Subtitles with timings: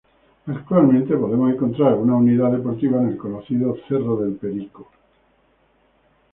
[0.47, 4.89] Actualmente podemos encontrar una unidad deportiva en el conocido "Cerro del Perico".